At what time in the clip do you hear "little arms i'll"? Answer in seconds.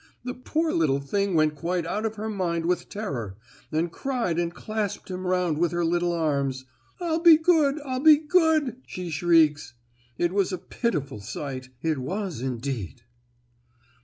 5.85-7.19